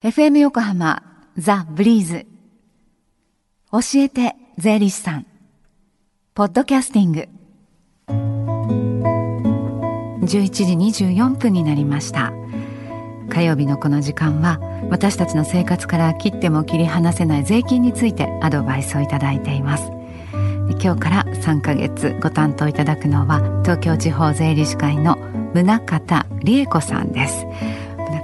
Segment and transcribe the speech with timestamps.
[0.00, 1.02] FM 横浜
[1.36, 2.24] ザ・ブリーズ。
[3.72, 5.26] 教えて税理士さん。
[6.34, 7.28] ポッドキャスティング。
[10.24, 12.32] 11時24分になりました。
[13.28, 19.90] 火曜日のこの時間は私たちの生活から切っても切り離せない税金についてアドバイスをいただいています。
[20.80, 25.16] 今日から3ヶ月ご担当いただくのは東京地方税理士会の
[25.54, 27.44] 宗方理恵子さんです。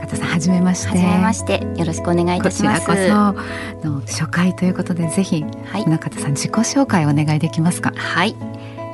[0.05, 0.89] 宗方さんはじめまして。
[0.89, 1.66] はじめまして。
[1.77, 2.86] よろしくお願いいたします。
[2.86, 3.41] こちらこ
[3.82, 7.93] その初回ということでぜひ、はい、宗方さん自己紹介をお願いできますか？
[7.96, 8.36] はい。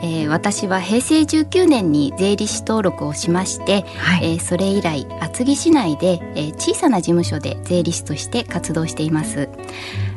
[0.02, 9.51] えー、私は平成19年に税理士登録をしまして、はい、えー、それ以来厚木市内で、えー、小さな事務所で税理士として活動しています。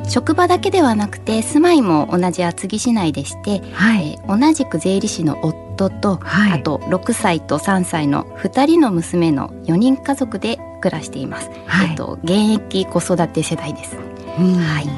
[0.07, 14.89] 職場だけではなくて住まいも同じ厚木市内でして、はい、えー、同じく税理士の夫と、はい、あと6歳と3歳の2人の娘の4人家族で暮らしています、はい、えっと、現役子育て世代です、はい。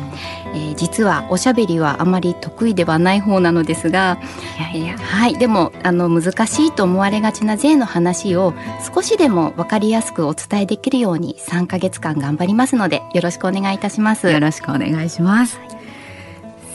[0.55, 4.17] えー、実はおしゃべりはあまり得意ではない方なのですが
[4.58, 8.53] いやいや、えー、はい、でもあの難しいと思われがちな税の話を
[8.94, 14.31] 少しでも分かりやすくお伝えできるように3か月間頑張りますのでよろしくお願いいたします。
[14.31, 15.70] よろしくお願いします、はい、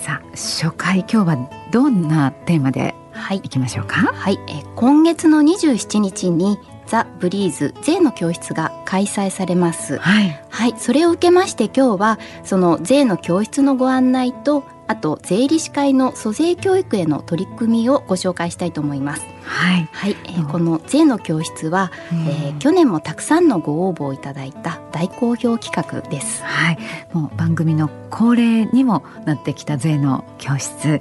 [0.03, 4.13] さあ初回今日はどんなテーマではい、いきましょうか？
[4.15, 6.59] はい、え今月の27日に
[6.91, 19.25] ザ・ブリーズ税の教室が開催されます、はい、はい、それを受けまして今日はその税の教室のご案内とあと税理士会の租税教育への取り組みをご紹介したいと思います。
[19.45, 26.43] はい、はい、えー、この税の教室は、えー、去年もたくさんのご応募をいただいた大好評企画です。
[26.43, 26.79] はい、
[27.13, 30.99] もう番組の恒例にもなってきた税の教室。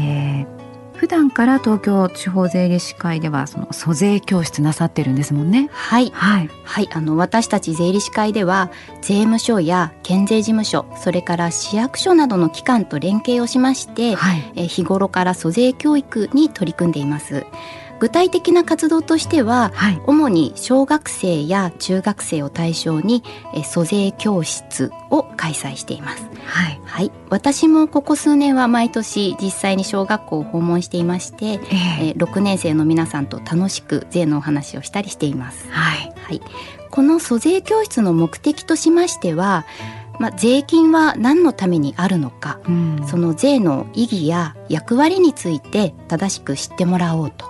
[0.00, 0.59] えー、
[1.00, 5.70] 普段から東京地方税理士会ではその租税教室なさってるんですもんね。
[5.72, 8.70] はい、はい、はい、あの私たち税理士会では
[9.00, 17.46] 税務署や県税事務所、それから市役所などの機関と連携をしまして、はい、え日頃から租税教育に取り組んでいます。
[18.00, 23.22] 具体的な活動としては、はい、主に小学生や中学生を対象に
[23.54, 36.40] え租税教室を開催しています、はい、はい、私もここ数年は毎年実際に小学校を訪問していまして、えー、え6年生の皆さんと楽しく税のお話をしたりしています、はい、はい、
[36.90, 39.66] この租税教室の目的としましては
[40.18, 47.46] まあ、税金は何のためにあるのか、うん、その税の意義や役割について正しく知ってもらおうと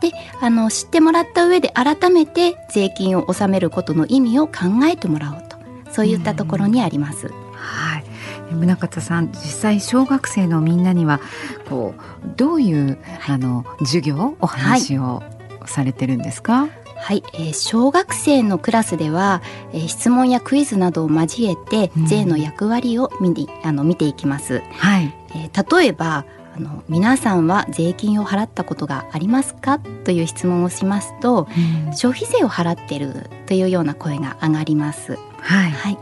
[0.00, 4.52] であの知ってもらった上で改めて税金を納めることの意味を考
[4.90, 5.58] えてもらおうと。
[5.90, 7.28] そういったところにあります。
[7.54, 8.04] はい。
[8.52, 11.20] 宗像さん実際小学生のみんなには
[11.68, 15.22] こうどういう、はい、あの授業お話を
[15.66, 19.42] されてるんですか、はい、えー、小学生のクラスでは、
[19.72, 24.62] えー、質問やクイズなどを交えて、税の役割を見にあの見ていきます。
[24.78, 26.24] はい、えー、例えば
[26.58, 29.78] あの皆さんは税金を払ったことがありますか？
[29.78, 31.46] という質問をしますと、
[31.86, 35.16] うん、消費税を払ってるというような声が上がります。
[35.40, 35.98] はい、はい、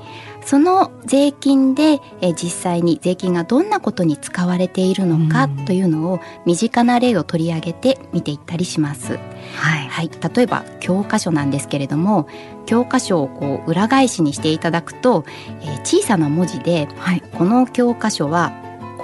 [0.47, 9.19] その税金でえ実際に税金がどんなことに使われているのかというのを身近な例を取り上げて見ていったりします。
[9.19, 12.29] はい、はい、例えば教科書なんですけれども
[12.65, 15.27] 教科書をこう裏返しにしていただくと、
[15.61, 18.53] えー、小さな文字で、はい、この教科書は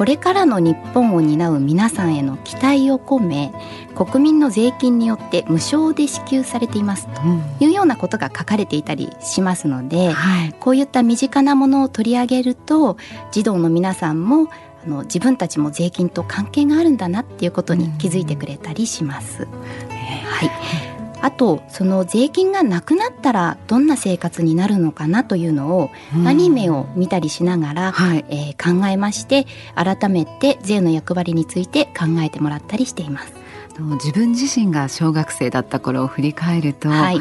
[0.03, 3.53] これからの日本を担う皆さんへの期待を込め
[3.95, 7.21] 国民の税金によって無償で支給されていますと
[7.65, 12.97] いうようなことが書かれていたりしますので、うんはい、こういった身近なものを取り上げると
[13.31, 14.49] 児童の皆さんも
[14.85, 19.45] あの自分たちも税金と関係があるんだなっていうことに気づいてくれたりします。
[19.45, 20.45] うん、は
[20.89, 20.92] い
[21.23, 25.91] あとその税金がなくなったらどんな生活になるのかなというのを
[26.27, 29.47] アニメを見たりしながら、はい、えー、考えまして
[29.77, 33.33] 改めて税の役割について考えてもらったりしています。
[33.79, 37.21] 自分自身が小学生だった頃を振り返ると、はい。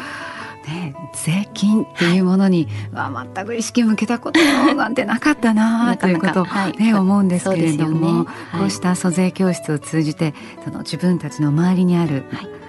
[0.67, 4.39] ね、税金っていうものに、はい、全く意識向けたこと
[4.75, 6.45] なんてなかったな ということを、
[6.77, 8.29] ね、思うんですけれども、ね。
[8.51, 12.60] はい、こうした租税教室を通じてその自分たちの周りにある、はい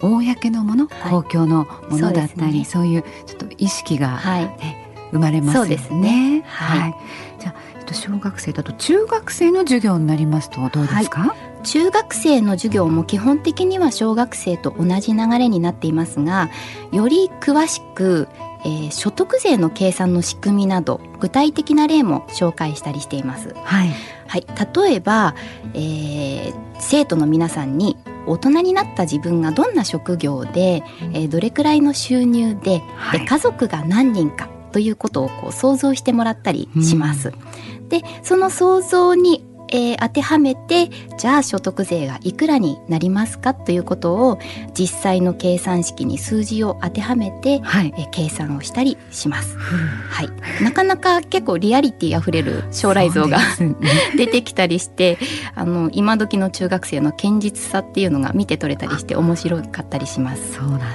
[0.00, 6.42] 公のもの、はい、公共のものだったりそう、ね,、いうちょっと意識が、ね、生まれますよね。
[6.46, 6.94] はい、はい、
[7.40, 11.46] じゃあ小学生だと中学生の授業になりますとどうですか、はい。
[11.64, 16.48] 中学生の授業も基本的には小学生と同じ流れになっていますが
[16.92, 18.28] より詳しく、
[18.64, 23.54] えー、所得税の計算の仕組みなど具体的な例も紹介したりしています。
[23.64, 23.90] はい、
[24.28, 25.34] はい、例えば、
[25.74, 27.96] えー、生徒の皆さんに
[28.26, 30.82] 大人になった自分がどんな職業で、
[31.12, 37.32] えー、どれくらいの収入で、はい、家族が何人かということをこう想像してもらったりします。
[37.80, 44.38] うん、でその想像にえー、当てはめてじゃあ所得税がいくらになりますかということを
[44.74, 53.76] 実際の計算式に数字を当てはめて、はい、えー、計算をしたりします、はい、なかなか結構リアリティあふれる将来像が、ね、
[54.16, 55.18] 出てきたりして
[55.54, 60.54] あの今時の中学生の堅実さっていうのが見て取れたりして面白かったりします。
[60.54, 60.86] そうなん、ね、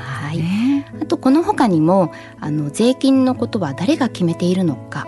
[0.91, 5.05] はい、あとこの他にもあの税金のことは誰が決めているのか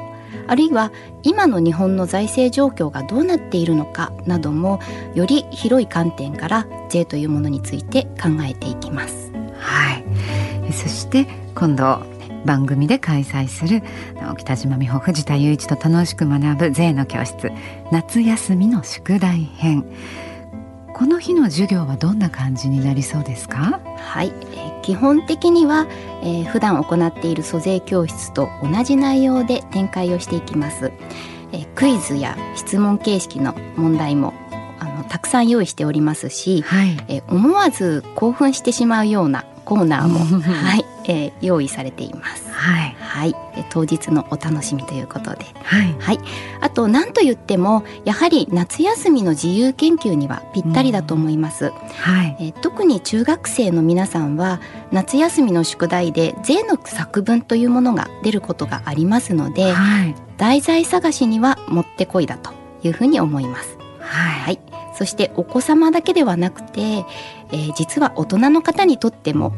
[0.48, 0.92] あるいは
[1.24, 4.80] 今の日本の財政状況がどうなっているのかなども
[5.16, 9.32] より広い観点から税というものについて考えていきます。
[9.58, 12.02] はい、そして今度
[12.46, 13.82] 番組で開催する
[14.38, 17.52] 北島美穂藤田雄一と楽しく学ぶ税の教室
[17.92, 19.86] 夏休みの宿題編
[20.94, 23.80] この日の授業はどんな感じになりそうですか？
[23.98, 25.88] はい、え基本的には、
[26.22, 30.92] えー、普段行っている租税教室と同じ内容で展開をしていきます、
[31.52, 34.34] えー、クイズや質問形式の問題も
[34.80, 42.52] あのたくさん用意しておりますし、はい、えー、思わず興奮してしまうようなコーナーも、 はい、えー、用意されています。
[42.52, 43.36] はい、はい、
[43.70, 46.20] 当日のお楽しみということで、はい、はい、
[46.62, 51.70] あと何と言ってもやはり夏休みの自由研究にはぴったりだと思います。
[51.70, 54.62] はい、えー、特に中学生の皆さんは
[54.92, 62.50] 夏休みの宿題で税の作文というものが出ることがありますので、はい、題材探しにはもってこいだと
[62.82, 63.78] いうふうに思います。
[64.00, 64.60] はい、はい、
[64.96, 69.54] そしてお子様だけではなくて、えー、実は大人の方にとっても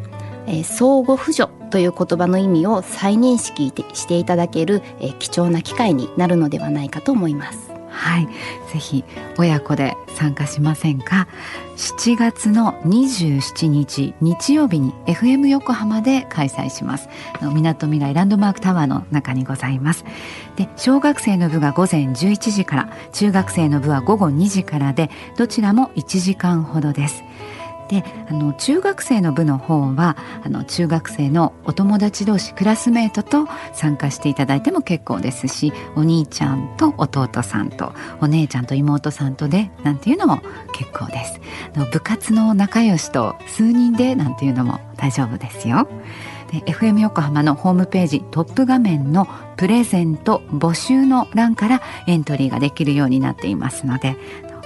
[0.48, 7.70] えー、相互扶助という言葉の意味を再認識していただける、え、貴重な機会になるのではないかと思います。
[7.90, 8.28] はい、
[8.72, 9.04] ぜひ
[9.38, 11.28] 親子で参加しませんか
[11.76, 17.10] ？7月の27日日曜日に FM 横浜で開催します。
[17.54, 20.06] みなとみらいランドマークタワーの中にございます。
[20.56, 27.26] で小学生の部が午前11時から中学生の部は午後2時からでどちらも1時間ほどです。
[27.88, 40.42] であの中学生の部の方はあの中学生のお友達同士クラスメートと参加していただいても結構ですしお兄ちゃんと弟さんとお姉ちゃんと妹さんとでなんていうのも
[40.74, 41.40] 結構です
[41.92, 45.88] 部活の仲良しと数人でなんていうのも大丈夫ですよ
[46.52, 49.28] で FM 横浜のホームページトップ画面の
[49.58, 54.16] プレゼント募集の欄からエントリーができるようになっていますので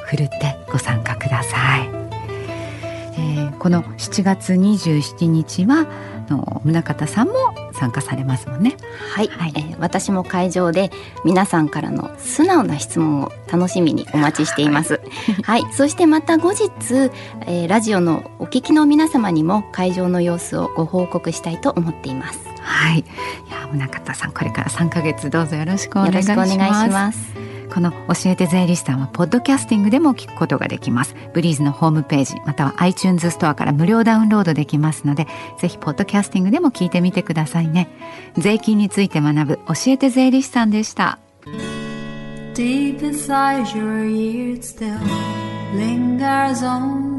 [0.05, 1.98] ふるってご参加ください。
[3.19, 5.87] えー、この7月27日は
[6.29, 7.33] の宗像さんも
[7.73, 8.77] 参加されますもんね。
[9.13, 10.91] はい、はい、えー、私も会場で
[11.25, 15.01] 皆さんからの素直な質問を楽しみにお待ちしています。
[15.43, 16.69] はい、はい、そしてまた後日、
[17.47, 22.39] えー、ラジオのお聞きの皆様にも会場の様子をご報告したいと思っています。
[22.61, 23.03] はい、い
[23.49, 27.48] や宗像さんこれから3ヶ月どうぞよろしくお願いします。
[27.73, 31.15] この教えて税理士さんはポッドキャスティングでも聞くことができます。
[31.33, 35.27] ブリーズのホームページまたは iTunes ストアから無料ダウンロードできますので
[35.59, 37.89] ぜひポッドキャスティングでも聞いてみてくださいね。
[38.37, 41.19] 税金について学ぶ教えて税理士さんでした。
[42.55, 44.99] Deep inside your ears still
[45.75, 47.18] lingers on.